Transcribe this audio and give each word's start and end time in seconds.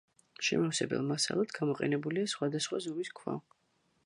შემავსებელ 0.47 1.03
მასალად 1.11 1.53
გამოყენებულია 1.59 2.33
სხვადასხვა 2.35 2.85
ზომის 2.87 3.17
ქვა. 3.23 3.41